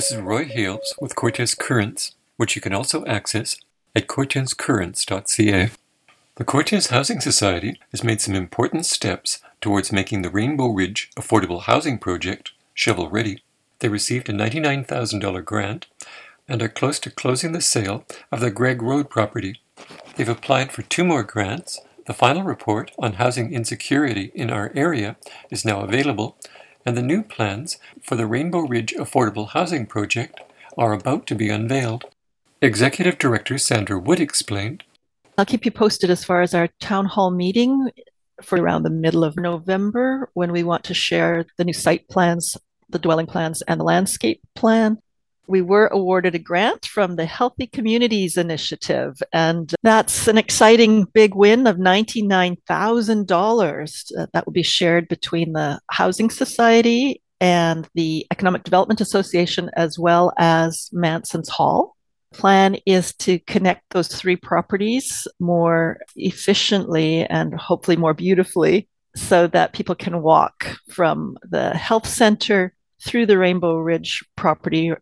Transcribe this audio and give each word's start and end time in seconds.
This 0.00 0.12
is 0.12 0.22
Roy 0.22 0.46
Hales 0.46 0.94
with 0.98 1.14
Cortes 1.14 1.54
Currents, 1.54 2.12
which 2.38 2.56
you 2.56 2.62
can 2.62 2.72
also 2.72 3.04
access 3.04 3.58
at 3.94 4.06
cortescurrents.ca. 4.06 5.70
The 6.36 6.44
Cortes 6.44 6.86
Housing 6.86 7.20
Society 7.20 7.78
has 7.90 8.02
made 8.02 8.22
some 8.22 8.34
important 8.34 8.86
steps 8.86 9.40
towards 9.60 9.92
making 9.92 10.22
the 10.22 10.30
Rainbow 10.30 10.68
Ridge 10.68 11.10
Affordable 11.18 11.64
Housing 11.64 11.98
Project 11.98 12.52
shovel 12.72 13.10
ready. 13.10 13.42
They 13.80 13.90
received 13.90 14.30
a 14.30 14.32
$99,000 14.32 15.44
grant 15.44 15.86
and 16.48 16.62
are 16.62 16.70
close 16.70 16.98
to 17.00 17.10
closing 17.10 17.52
the 17.52 17.60
sale 17.60 18.06
of 18.32 18.40
the 18.40 18.50
Gregg 18.50 18.80
Road 18.80 19.10
property. 19.10 19.60
They've 20.16 20.26
applied 20.26 20.72
for 20.72 20.80
two 20.80 21.04
more 21.04 21.24
grants. 21.24 21.78
The 22.06 22.14
final 22.14 22.42
report 22.42 22.90
on 22.98 23.12
housing 23.12 23.52
insecurity 23.52 24.32
in 24.34 24.48
our 24.48 24.72
area 24.74 25.18
is 25.50 25.66
now 25.66 25.80
available, 25.80 26.38
and 26.84 26.96
the 26.96 27.02
new 27.02 27.22
plans 27.22 27.78
for 28.02 28.16
the 28.16 28.26
Rainbow 28.26 28.60
Ridge 28.60 28.94
Affordable 28.94 29.50
Housing 29.50 29.86
Project 29.86 30.40
are 30.76 30.92
about 30.92 31.26
to 31.26 31.34
be 31.34 31.48
unveiled. 31.48 32.04
Executive 32.62 33.18
Director 33.18 33.58
Sandra 33.58 33.98
Wood 33.98 34.20
explained 34.20 34.84
I'll 35.38 35.46
keep 35.46 35.64
you 35.64 35.70
posted 35.70 36.10
as 36.10 36.24
far 36.24 36.42
as 36.42 36.54
our 36.54 36.68
town 36.80 37.06
hall 37.06 37.30
meeting 37.30 37.90
for 38.42 38.60
around 38.60 38.82
the 38.82 38.90
middle 38.90 39.24
of 39.24 39.36
November 39.36 40.30
when 40.34 40.52
we 40.52 40.62
want 40.62 40.84
to 40.84 40.94
share 40.94 41.46
the 41.56 41.64
new 41.64 41.72
site 41.72 42.08
plans, 42.08 42.56
the 42.88 42.98
dwelling 42.98 43.26
plans, 43.26 43.62
and 43.62 43.80
the 43.80 43.84
landscape 43.84 44.40
plan. 44.54 44.98
We 45.50 45.60
were 45.62 45.86
awarded 45.88 46.36
a 46.36 46.38
grant 46.38 46.86
from 46.86 47.16
the 47.16 47.26
Healthy 47.26 47.66
Communities 47.66 48.36
Initiative, 48.36 49.20
and 49.32 49.74
that's 49.82 50.28
an 50.28 50.38
exciting 50.38 51.06
big 51.12 51.34
win 51.34 51.66
of 51.66 51.76
$99,000 51.76 54.12
uh, 54.16 54.26
that 54.32 54.46
will 54.46 54.52
be 54.52 54.62
shared 54.62 55.08
between 55.08 55.54
the 55.54 55.80
Housing 55.90 56.30
Society 56.30 57.20
and 57.40 57.88
the 57.96 58.28
Economic 58.30 58.62
Development 58.62 59.00
Association, 59.00 59.72
as 59.76 59.98
well 59.98 60.32
as 60.38 60.88
Manson's 60.92 61.48
Hall. 61.48 61.96
Plan 62.32 62.76
is 62.86 63.12
to 63.14 63.40
connect 63.40 63.82
those 63.90 64.06
three 64.06 64.36
properties 64.36 65.26
more 65.40 65.98
efficiently 66.14 67.24
and 67.24 67.54
hopefully 67.54 67.96
more 67.96 68.14
beautifully 68.14 68.88
so 69.16 69.48
that 69.48 69.72
people 69.72 69.96
can 69.96 70.22
walk 70.22 70.76
from 70.90 71.36
the 71.42 71.70
health 71.70 72.06
center 72.06 72.72
through 73.04 73.26
the 73.26 73.36
Rainbow 73.36 73.78
Ridge 73.78 74.22
property 74.36 74.92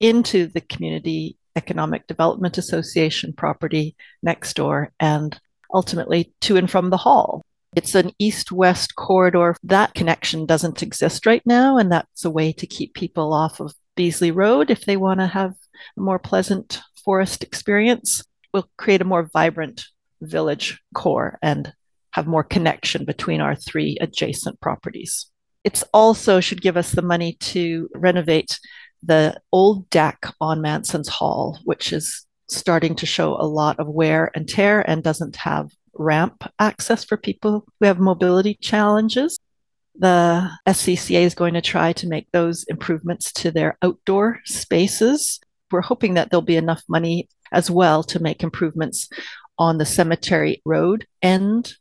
into 0.00 0.46
the 0.46 0.60
Community 0.60 1.36
Economic 1.56 2.06
Development 2.06 2.58
Association 2.58 3.32
property 3.32 3.96
next 4.22 4.54
door 4.56 4.92
and 4.98 5.38
ultimately 5.72 6.32
to 6.40 6.56
and 6.56 6.70
from 6.70 6.90
the 6.90 6.96
hall. 6.96 7.44
It's 7.76 7.94
an 7.94 8.12
east 8.18 8.52
west 8.52 8.94
corridor. 8.94 9.56
That 9.62 9.94
connection 9.94 10.46
doesn't 10.46 10.82
exist 10.82 11.26
right 11.26 11.42
now, 11.44 11.76
and 11.76 11.90
that's 11.90 12.24
a 12.24 12.30
way 12.30 12.52
to 12.52 12.66
keep 12.66 12.94
people 12.94 13.32
off 13.32 13.60
of 13.60 13.74
Beasley 13.96 14.30
Road 14.30 14.70
if 14.70 14.84
they 14.84 14.96
want 14.96 15.20
to 15.20 15.26
have 15.26 15.54
a 15.96 16.00
more 16.00 16.18
pleasant 16.18 16.80
forest 17.04 17.42
experience. 17.42 18.22
We'll 18.52 18.68
create 18.76 19.00
a 19.00 19.04
more 19.04 19.28
vibrant 19.32 19.86
village 20.20 20.80
core 20.94 21.38
and 21.42 21.72
have 22.12 22.26
more 22.28 22.44
connection 22.44 23.04
between 23.04 23.40
our 23.40 23.56
three 23.56 23.98
adjacent 24.00 24.60
properties. 24.60 25.26
It's 25.64 25.82
also 25.92 26.40
should 26.40 26.62
give 26.62 26.76
us 26.76 26.92
the 26.92 27.02
money 27.02 27.36
to 27.40 27.88
renovate 27.94 28.58
the 29.04 29.40
old 29.52 29.88
deck 29.90 30.26
on 30.40 30.62
Manson's 30.62 31.08
Hall, 31.08 31.58
which 31.64 31.92
is 31.92 32.26
starting 32.48 32.94
to 32.96 33.06
show 33.06 33.34
a 33.34 33.46
lot 33.46 33.78
of 33.78 33.88
wear 33.88 34.30
and 34.34 34.48
tear 34.48 34.88
and 34.88 35.02
doesn't 35.02 35.36
have 35.36 35.70
ramp 35.94 36.44
access 36.58 37.04
for 37.04 37.16
people 37.16 37.66
who 37.80 37.86
have 37.86 37.98
mobility 37.98 38.54
challenges. 38.60 39.38
The 39.96 40.50
SCCA 40.66 41.22
is 41.22 41.34
going 41.34 41.54
to 41.54 41.60
try 41.60 41.92
to 41.94 42.08
make 42.08 42.30
those 42.32 42.64
improvements 42.64 43.32
to 43.34 43.50
their 43.50 43.78
outdoor 43.82 44.40
spaces. 44.44 45.40
We're 45.70 45.82
hoping 45.82 46.14
that 46.14 46.30
there'll 46.30 46.42
be 46.42 46.56
enough 46.56 46.82
money 46.88 47.28
as 47.52 47.70
well 47.70 48.02
to 48.04 48.20
make 48.20 48.42
improvements 48.42 49.08
on 49.58 49.78
the 49.78 49.86
cemetery 49.86 50.60
road 50.64 51.06
end 51.22 51.74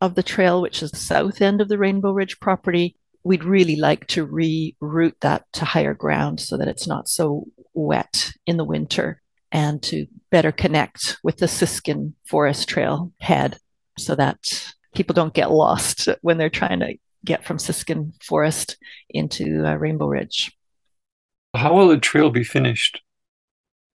of 0.00 0.14
the 0.14 0.22
trail, 0.22 0.62
which 0.62 0.82
is 0.82 0.90
the 0.90 0.96
south 0.96 1.42
end 1.42 1.60
of 1.60 1.68
the 1.68 1.78
Rainbow 1.78 2.12
Ridge 2.12 2.40
property. 2.40 2.96
We'd 3.28 3.44
really 3.44 3.76
like 3.76 4.06
to 4.06 4.26
reroute 4.26 5.20
that 5.20 5.44
to 5.52 5.66
higher 5.66 5.92
ground 5.92 6.40
so 6.40 6.56
that 6.56 6.66
it's 6.66 6.86
not 6.86 7.10
so 7.10 7.44
wet 7.74 8.32
in 8.46 8.56
the 8.56 8.64
winter 8.64 9.20
and 9.52 9.82
to 9.82 10.06
better 10.30 10.50
connect 10.50 11.18
with 11.22 11.36
the 11.36 11.46
Siskin 11.46 12.14
Forest 12.26 12.70
Trail 12.70 13.12
head 13.20 13.58
so 13.98 14.14
that 14.14 14.72
people 14.94 15.12
don't 15.12 15.34
get 15.34 15.50
lost 15.50 16.08
when 16.22 16.38
they're 16.38 16.48
trying 16.48 16.80
to 16.80 16.94
get 17.22 17.44
from 17.44 17.58
Siskin 17.58 18.14
Forest 18.22 18.78
into 19.10 19.62
uh, 19.62 19.74
Rainbow 19.74 20.06
Ridge. 20.06 20.50
How 21.54 21.74
will 21.74 21.88
the 21.88 21.98
trail 21.98 22.30
be 22.30 22.44
finished? 22.44 23.02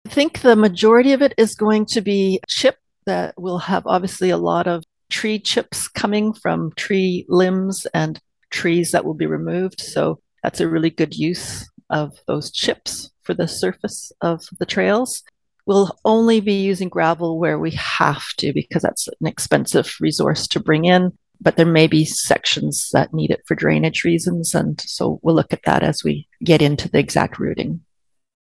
I 0.05 0.11
think 0.11 0.43
the 0.43 0.57
majority 0.57 1.15
of 1.15 1.23
it 1.23 1.33
is 1.39 1.55
going 1.55 1.87
to 1.87 2.03
be 2.03 2.39
chip 2.49 2.77
that 3.07 3.41
will 3.41 3.61
have 3.61 3.87
obviously 3.87 4.29
a 4.29 4.37
lot 4.37 4.67
of 4.67 4.85
tree 5.09 5.39
chips 5.39 5.89
coming 5.89 6.35
from 6.35 6.73
tree 6.77 7.25
limbs 7.31 7.87
and 7.95 8.21
trees 8.53 8.93
that 8.93 9.05
will 9.05 9.15
be 9.15 9.27
removed. 9.27 9.81
So 9.81 10.21
that's 10.43 10.61
a 10.61 10.69
really 10.69 10.91
good 10.91 11.15
use 11.15 11.69
of 11.91 12.13
those 12.27 12.51
chips 12.51 13.11
for 13.23 13.35
the 13.35 13.49
surface 13.49 14.13
of 14.21 14.45
the 14.59 14.67
trails. 14.67 15.23
We'll 15.67 15.97
only 16.05 16.41
be 16.41 16.63
using 16.63 16.89
gravel 16.89 17.39
where 17.39 17.59
we 17.59 17.71
have 17.73 18.25
to 18.39 18.53
because 18.53 18.83
that's 18.83 19.09
an 19.09 19.27
expensive 19.27 19.95
resource 20.01 20.47
to 20.49 20.61
bring 20.61 20.85
in 20.85 21.13
but 21.43 21.57
there 21.57 21.67
may 21.67 21.87
be 21.87 22.05
sections 22.05 22.91
that 22.93 23.13
need 23.13 23.31
it 23.31 23.43
for 23.47 23.55
drainage 23.55 24.05
reasons. 24.05 24.55
And 24.55 24.81
so 24.81 25.19
we'll 25.23 25.35
look 25.35 25.53
at 25.53 25.65
that 25.65 25.83
as 25.83 26.05
we 26.05 26.29
get 26.45 26.63
into 26.63 26.89
the 26.89 26.99
exact 26.99 27.39
routing. 27.39 27.81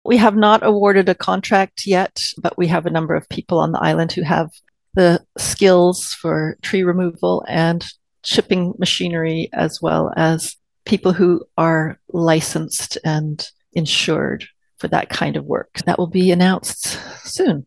We 0.05 0.17
have 0.19 0.37
not 0.37 0.65
awarded 0.65 1.09
a 1.09 1.15
contract 1.15 1.87
yet, 1.87 2.23
but 2.39 2.57
we 2.57 2.69
have 2.69 2.87
a 2.87 2.91
number 2.91 3.15
of 3.15 3.29
people 3.29 3.59
on 3.59 3.73
the 3.73 3.81
island 3.81 4.13
who 4.13 4.23
have 4.23 4.51
the 4.95 5.25
skills 5.37 6.13
for 6.13 6.57
tree 6.63 6.85
removal 6.85 7.45
and 7.49 7.85
chipping 8.25 8.75
machinery, 8.79 9.49
as 9.53 9.81
well 9.81 10.13
as 10.17 10.57
people 10.85 11.13
who 11.13 11.45
are 11.57 11.99
licensed 12.13 12.99
and 13.05 13.47
insured 13.73 14.47
for 14.79 14.89
that 14.89 15.09
kind 15.09 15.37
of 15.37 15.45
work. 15.45 15.79
That 15.87 15.99
will 15.99 16.09
be 16.09 16.31
announced 16.31 16.99
soon 17.25 17.67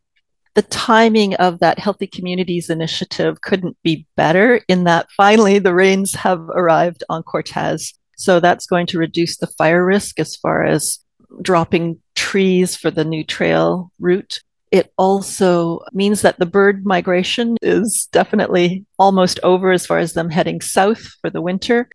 the 0.58 0.64
timing 0.64 1.36
of 1.36 1.60
that 1.60 1.78
Healthy 1.78 2.08
Communities 2.08 2.72
initiative 2.72 3.42
couldn't 3.42 3.78
be 3.84 4.08
better 4.16 4.60
in 4.68 4.86
that 4.86 5.08
finally 5.16 5.60
the 5.60 5.76
rains 5.76 6.16
have 6.16 6.40
arrived 6.50 7.04
on 7.10 7.22
Cortes. 7.22 7.94
So 8.18 8.40
that's 8.40 8.66
going 8.66 8.88
to 8.88 8.98
reduce 8.98 9.38
the 9.38 9.46
fire 9.46 9.86
risk 9.86 10.20
as 10.20 10.36
far 10.36 10.66
as 10.66 10.98
dropping 11.44 12.02
trees 12.16 12.76
for 12.76 12.90
the 12.90 13.06
new 13.06 13.24
trail 13.24 13.92
route. 14.00 14.40
It 14.72 14.92
also 14.98 15.82
means 15.94 16.22
that 16.22 16.40
the 16.40 16.46
bird 16.46 16.86
migration 16.86 17.58
is 17.62 18.08
definitely 18.12 18.86
almost 19.00 19.40
over 19.44 19.72
as 19.72 19.86
far 19.86 20.00
as 20.00 20.14
them 20.14 20.30
heading 20.30 20.62
south 20.62 21.02
for 21.22 21.30
the 21.30 21.42
winter. 21.42 21.90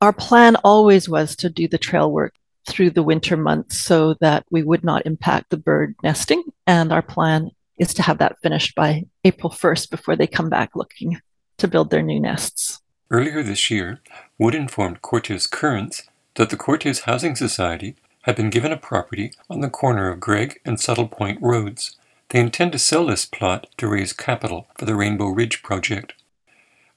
Our 0.00 0.12
plan 0.12 0.56
always 0.56 1.08
was 1.08 1.36
to 1.36 1.48
do 1.48 1.68
the 1.68 1.78
trail 1.78 2.10
work 2.10 2.34
through 2.68 2.90
the 2.90 3.02
winter 3.02 3.36
months 3.36 3.78
so 3.78 4.14
that 4.20 4.44
we 4.50 4.62
would 4.62 4.82
not 4.82 5.06
impact 5.06 5.50
the 5.50 5.56
bird 5.56 5.94
nesting. 6.02 6.42
And 6.66 6.92
our 6.92 7.02
plan 7.02 7.50
is 7.78 7.94
to 7.94 8.02
have 8.02 8.18
that 8.18 8.40
finished 8.42 8.74
by 8.74 9.04
April 9.24 9.52
1st 9.52 9.90
before 9.90 10.16
they 10.16 10.26
come 10.26 10.48
back 10.48 10.74
looking 10.74 11.20
to 11.58 11.68
build 11.68 11.90
their 11.90 12.02
new 12.02 12.20
nests. 12.20 12.80
Earlier 13.10 13.42
this 13.42 13.70
year, 13.70 14.00
Wood 14.36 14.54
informed 14.54 15.00
Cortes 15.00 15.46
Currents 15.46 16.02
that 16.34 16.50
the 16.50 16.56
Cortes 16.56 17.00
Housing 17.02 17.36
Society 17.36 17.94
had 18.22 18.34
been 18.34 18.50
given 18.50 18.72
a 18.72 18.76
property 18.76 19.32
on 19.48 19.60
the 19.60 19.70
corner 19.70 20.10
of 20.10 20.18
Gregg 20.18 20.60
and 20.64 20.76
Sutil 20.76 21.10
Point 21.10 21.38
roads. 21.40 21.96
They 22.30 22.40
intend 22.40 22.72
to 22.72 22.78
sell 22.78 23.06
this 23.06 23.24
plot 23.24 23.68
to 23.78 23.86
raise 23.86 24.12
capital 24.12 24.66
for 24.76 24.84
the 24.84 24.96
Rainbow 24.96 25.28
Ridge 25.28 25.62
project. 25.62 26.14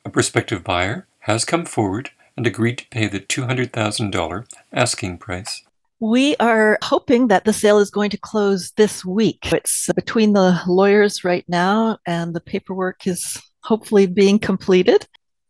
A 0.03 0.09
prospective 0.09 0.63
buyer 0.63 1.07
has 1.19 1.45
come 1.45 1.66
forward 1.66 2.09
and 2.35 2.47
agreed 2.47 2.79
to 2.79 2.88
pay 2.89 3.07
the 3.07 3.19
$200,000 3.19 4.48
asking 4.74 5.18
price. 5.19 5.62
We 6.00 6.36
are 6.38 6.80
hoping 6.81 7.27
that 7.27 7.44
the 7.44 7.53
sale 7.53 7.77
is 7.77 7.92
going 7.92 8.09
to 8.12 8.18
close 8.18 8.71
this 8.77 9.03
week. 9.03 9.51
It's 9.51 9.92
between 9.94 10.33
the 10.33 10.62
lawyers 10.65 11.24
right 11.24 11.44
now, 11.48 11.98
and 12.07 12.33
the 12.33 12.39
paperwork 12.39 13.06
is 13.06 13.39
hopefully 13.63 14.07
being 14.07 14.39
completed. 14.39 15.06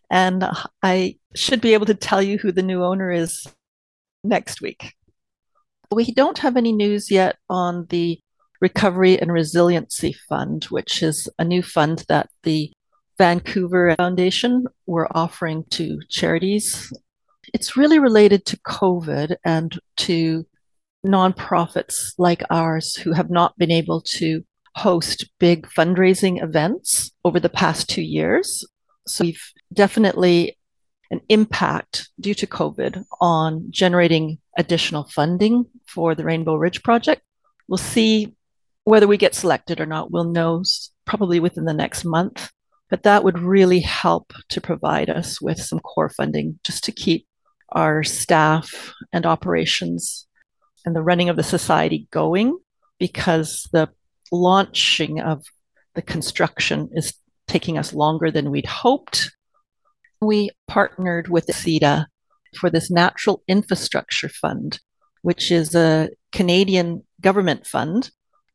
And 0.10 0.44
I 0.82 1.18
should 1.36 1.62
be 1.62 1.74
able 1.74 1.86
to 1.86 1.94
tell 1.94 2.22
you 2.22 2.40
who 2.40 2.52
the 2.52 2.64
new 2.64 2.84
owner 2.84 3.12
is 3.12 3.46
next 4.24 4.60
week. 4.60 4.96
We 5.92 6.12
don't 6.12 6.40
have 6.40 6.58
any 6.58 6.72
news 6.72 7.12
yet 7.12 7.38
on 7.50 7.86
the 7.90 8.20
Recovery 8.62 9.20
and 9.20 9.32
Resiliency 9.32 10.14
Fund, 10.28 10.66
which 10.66 11.02
is 11.02 11.30
a 11.40 11.46
new 11.46 11.64
fund 11.64 12.06
that 12.10 12.30
the 12.44 12.72
Vancouver 13.18 13.96
Foundation 13.98 14.66
were 14.86 15.08
offering 15.16 15.64
to 15.72 16.00
charities 16.10 16.92
it's 17.54 17.78
really 17.78 18.00
related 18.00 18.46
to 18.46 18.58
COVID 18.58 19.36
and 19.44 19.80
to 19.98 20.46
nonprofits 21.06 22.14
like 22.18 22.44
ours 22.50 22.96
who 22.96 23.14
have 23.14 23.30
not 23.30 23.58
been 23.58 23.72
able 23.72 24.02
to 24.02 24.44
host 24.76 25.30
big 25.40 25.68
fundraising 25.68 26.42
events 26.44 27.12
over 27.24 27.40
the 27.40 27.50
past 27.50 27.90
two 27.90 28.02
years. 28.02 28.66
So 29.08 29.24
we've 29.24 29.52
definitely 29.74 30.58
an 31.12 31.22
impact 31.30 32.10
due 32.20 32.36
to 32.36 32.46
COVID 32.46 33.04
on 33.20 33.68
generating 33.72 34.38
additional 34.58 35.06
funding 35.06 35.66
for 35.88 36.14
the 36.14 36.24
Rainbow 36.24 36.56
Ridge 36.56 36.84
project. 36.84 37.22
We'll 37.68 37.78
see 37.78 38.36
whether 38.90 39.08
we 39.08 39.18
get 39.18 39.36
selected 39.36 39.80
or 39.80 39.86
not. 39.86 40.12
We'll 40.12 40.32
know 40.32 40.64
probably 41.06 41.40
within 41.40 41.66
the 41.66 41.74
next 41.74 42.04
month, 42.04 42.52
but 42.90 43.04
that 43.04 43.24
would 43.24 43.38
really 43.40 43.82
help 43.82 44.34
to 44.50 44.60
provide 44.60 45.12
us 45.12 45.40
with 45.40 45.62
some 45.62 45.80
core 45.80 46.10
funding 46.10 46.60
just 46.66 46.84
to 46.86 46.92
keep 46.92 47.28
our 47.72 48.04
staff 48.04 48.94
and 49.14 49.28
operations 49.28 50.28
and 50.86 50.96
the 50.96 51.04
running 51.04 51.30
of 51.30 51.36
the 51.36 51.44
society 51.44 52.08
going 52.10 52.58
because 52.98 53.70
the 53.72 53.90
launching 54.32 55.20
of 55.20 55.46
the 55.94 56.02
construction 56.02 56.90
is 56.94 57.14
taking 57.48 57.78
us 57.78 57.94
longer 57.94 58.32
than 58.32 58.50
we'd 58.50 58.66
hoped. 58.66 59.32
We 60.20 60.50
partnered 60.68 61.28
with 61.28 61.46
CIDA 61.46 62.08
for 62.58 62.72
this 62.72 62.90
Natural 62.90 63.44
Infrastructure 63.48 64.30
Fund, 64.30 64.80
which 65.22 65.52
is 65.52 65.76
a 65.76 66.10
Canadian 66.32 67.04
government 67.22 67.68
fund. 67.68 68.10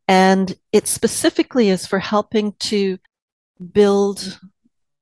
And 0.07 0.55
it 0.73 0.87
specifically 0.87 1.71
is 1.71 1.87
for 1.87 1.99
helping 1.99 2.53
to 2.61 2.99
build 3.73 4.39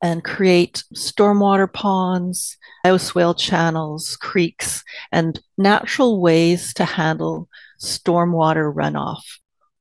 and 0.03 0.25
create 0.25 0.83
stormwater 0.95 1.73
ponds, 1.73 2.57
bioswale 2.85 3.39
channels, 3.39 4.17
creeks, 4.17 4.83
and 5.13 5.41
natural 5.57 6.21
ways 6.21 6.75
to 6.75 6.85
handle 6.85 7.49
stormwater 7.81 8.73
runoff. 8.75 9.23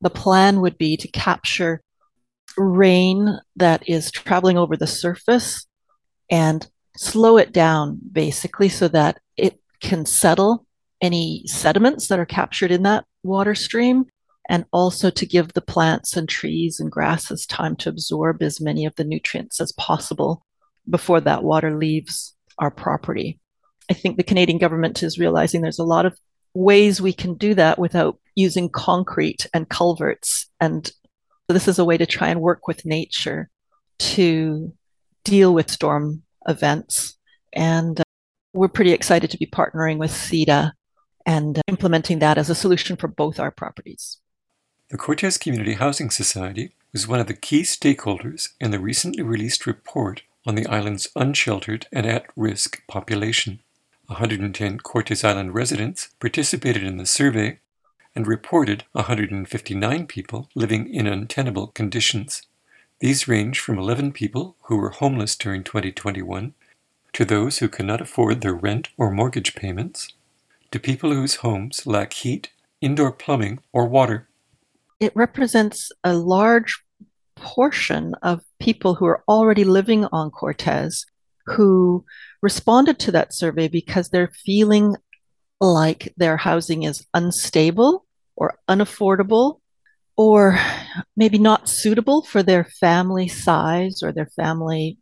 The 0.02 0.12
plan 0.12 0.62
would 0.62 0.78
be 0.78 0.96
to 0.98 1.08
capture 1.08 1.82
rain 2.58 3.40
that 3.56 3.88
is 3.88 4.12
traveling 4.12 4.58
over 4.58 4.78
the 4.78 4.88
surface 4.88 5.66
and 6.30 6.68
slow 6.98 7.38
it 7.38 7.52
down 7.52 8.00
basically 8.12 8.70
so 8.70 8.88
that 8.90 9.20
it 9.38 9.60
can 9.80 10.06
settle 10.06 10.66
any 11.02 11.44
sediments 11.48 12.08
that 12.08 12.20
are 12.20 12.26
captured 12.26 12.72
in 12.72 12.84
that 12.84 13.06
water 13.24 13.56
stream 13.56 14.06
and 14.52 14.66
also 14.74 15.10
to 15.10 15.26
give 15.26 15.54
the 15.54 15.62
plants 15.62 16.18
and 16.18 16.28
trees 16.28 16.82
and 16.82 16.92
grasses 16.92 17.46
time 17.46 17.74
to 17.78 17.88
absorb 17.88 18.44
as 18.44 18.60
many 18.60 18.86
of 18.86 18.94
the 18.98 19.06
nutrients 19.06 19.62
as 19.62 19.72
possible 19.72 20.46
before 20.90 21.22
that 21.22 21.42
water 21.42 21.78
leaves 21.78 22.36
our 22.60 22.70
property. 22.70 23.40
I 23.90 23.94
think 23.94 24.18
the 24.18 24.26
Canadian 24.26 24.58
government 24.58 25.04
is 25.04 25.18
realizing 25.18 25.62
there's 25.62 25.80
a 25.80 25.86
lot 25.86 26.06
of 26.06 26.20
ways 26.54 27.00
we 27.00 27.14
can 27.14 27.36
do 27.36 27.54
that 27.54 27.80
without 27.80 28.20
using 28.36 28.68
concrete 28.68 29.48
and 29.54 29.70
culverts. 29.70 30.48
And 30.60 30.92
this 31.48 31.70
is 31.70 31.80
a 31.80 31.86
way 31.86 31.98
to 31.98 32.06
try 32.06 32.28
and 32.28 32.42
work 32.42 32.68
with 32.68 32.86
nature 32.86 33.50
to 34.00 34.74
deal 35.24 35.54
with 35.54 35.72
storm 35.72 36.24
events. 36.46 37.18
And 37.54 38.02
uh, 38.02 38.04
we're 38.54 38.68
pretty 38.68 38.92
excited 38.92 39.32
to 39.32 39.38
be 39.38 39.46
partnering 39.48 39.98
with 39.98 40.12
CIDA 40.12 40.74
and 41.26 41.58
uh, 41.58 41.62
implementing 41.70 42.20
that 42.20 42.38
as 42.38 42.50
a 42.50 42.56
solution 42.56 42.98
for 42.98 43.08
both 43.08 43.40
our 43.40 43.52
properties. 43.52 44.18
The 44.92 44.98
Cortes 44.98 45.38
Community 45.38 45.76
Housing 45.76 46.10
Society 46.10 46.74
was 46.92 47.08
one 47.08 47.22
of 47.22 47.28
the 47.28 47.34
key 47.34 47.62
stakeholders 47.62 48.50
in 48.60 48.72
the 48.72 48.80
recently 48.80 49.24
released 49.24 49.66
report 49.66 50.24
on 50.46 50.56
the 50.56 50.68
island's 50.68 51.08
unsheltered 51.16 51.88
and 51.94 52.06
at 52.06 52.26
risk 52.36 52.86
population. 52.88 53.62
110 54.08 54.80
Cortes 54.80 55.24
Island 55.24 55.54
residents 55.54 56.10
participated 56.20 56.84
in 56.84 56.98
the 56.98 57.06
survey 57.06 57.60
and 58.14 58.28
reported 58.28 58.84
159 58.92 60.08
people 60.08 60.50
living 60.56 60.94
in 60.94 61.08
untenable 61.08 61.68
conditions. 61.68 62.42
These 63.00 63.30
range 63.30 63.62
from 63.62 63.80
11 63.80 64.12
people 64.12 64.58
who 64.64 64.76
were 64.76 64.90
homeless 64.90 65.38
during 65.38 65.64
2021 65.64 66.54
to 67.14 67.24
those 67.24 67.60
who 67.60 67.70
cannot 67.70 68.02
afford 68.02 68.42
their 68.42 68.54
rent 68.54 68.90
or 68.98 69.10
mortgage 69.10 69.56
payments, 69.56 70.10
to 70.72 70.80
people 70.82 71.14
whose 71.14 71.36
homes 71.36 71.88
lack 71.88 72.12
heat, 72.12 72.50
indoor 72.82 73.14
plumbing, 73.14 73.60
or 73.72 73.88
water. 73.88 74.28
It 75.02 75.12
represents 75.16 75.92
a 76.04 76.14
large 76.14 76.80
portion 77.36 78.14
of 78.22 78.44
people 78.60 78.94
who 78.94 79.06
are 79.08 79.24
already 79.28 79.64
living 79.64 80.06
on 80.12 80.30
Cortes 80.30 81.06
who 81.48 82.06
responded 82.44 83.00
to 83.00 83.12
that 83.12 83.34
survey 83.34 83.68
because 83.68 84.10
they're 84.10 84.32
feeling 84.46 84.96
like 85.60 86.14
their 86.18 86.38
housing 86.38 86.84
is 86.84 87.04
unstable 87.16 88.06
or 88.36 88.60
unaffordable 88.70 89.60
or 90.16 90.60
maybe 91.18 91.40
not 91.40 91.68
suitable 91.68 92.22
for 92.22 92.44
their 92.44 92.66
family 92.66 93.28
size 93.28 94.04
or 94.04 94.12
their 94.12 94.30
family 94.36 95.00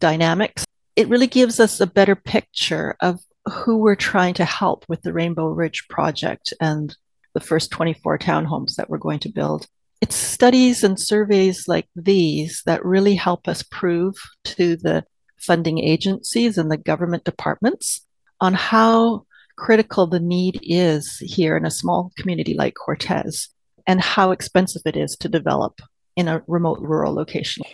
dynamics. 0.00 0.64
It 0.96 1.08
really 1.08 1.26
gives 1.26 1.60
us 1.60 1.80
a 1.80 1.86
better 1.86 2.16
picture 2.16 2.96
of 3.02 3.20
who 3.52 3.76
we're 3.76 3.94
trying 3.94 4.32
to 4.34 4.46
help 4.46 4.86
with 4.88 5.02
the 5.02 5.12
Rainbow 5.12 5.48
Ridge 5.48 5.86
project 5.90 6.54
and 6.62 6.96
the 7.34 7.40
first 7.40 7.70
24 7.70 8.18
townhomes 8.18 8.76
that 8.76 8.88
we're 8.88 8.98
going 8.98 9.18
to 9.20 9.28
build. 9.28 9.66
It's 10.00 10.16
studies 10.16 10.84
and 10.84 10.98
surveys 10.98 11.68
like 11.68 11.88
these 11.96 12.62
that 12.66 12.84
really 12.84 13.14
help 13.14 13.48
us 13.48 13.62
prove 13.62 14.14
to 14.44 14.76
the 14.76 15.04
funding 15.38 15.78
agencies 15.78 16.58
and 16.58 16.70
the 16.70 16.76
government 16.76 17.24
departments 17.24 18.06
on 18.40 18.54
how 18.54 19.26
critical 19.56 20.06
the 20.06 20.20
need 20.20 20.58
is 20.62 21.18
here 21.18 21.56
in 21.56 21.64
a 21.64 21.70
small 21.70 22.12
community 22.18 22.54
like 22.54 22.74
Cortes 22.74 23.48
and 23.86 24.00
how 24.00 24.30
expensive 24.30 24.82
it 24.84 24.96
is 24.96 25.16
to 25.16 25.28
develop 25.28 25.80
in 26.16 26.28
a 26.28 26.42
remote 26.46 26.80
rural 26.80 27.14
location. 27.14 27.64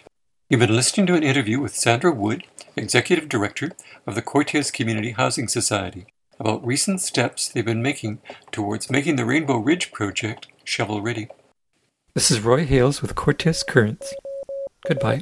You've 0.49 0.61
been 0.61 0.75
listening 0.75 1.07
to 1.07 1.15
an 1.15 1.23
interview 1.23 1.61
with 1.61 1.77
Sandra 1.77 2.13
Wood, 2.13 2.45
Executive 2.77 3.29
Director 3.29 3.71
of 4.07 4.15
the 4.15 4.23
Cortes 4.23 4.71
Community 4.73 5.13
Housing 5.13 5.47
Society, 5.47 6.07
about 6.41 6.67
recent 6.67 7.01
steps 7.01 7.49
they've 7.49 7.65
been 7.65 7.83
making 7.83 8.19
towards 8.51 8.91
making 8.91 9.17
the 9.17 9.27
Rainbow 9.27 9.59
Ridge 9.59 9.93
project 9.93 10.49
shovel 10.65 11.03
ready. 11.03 11.29
This 12.15 12.31
is 12.31 12.41
Roy 12.41 12.65
Hales 12.65 13.03
with 13.03 13.15
Cortes 13.15 13.63
Currents. 13.63 14.13
Goodbye. 14.89 15.21